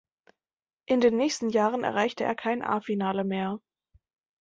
In 0.87 0.99
den 0.99 1.15
nächsten 1.15 1.51
Jahren 1.51 1.83
erreichte 1.83 2.23
er 2.23 2.33
kein 2.33 2.63
A-Finale 2.63 3.23
mehr. 3.23 3.59